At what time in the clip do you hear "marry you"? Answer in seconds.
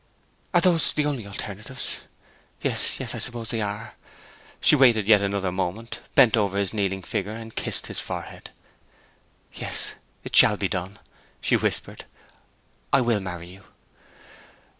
13.19-13.63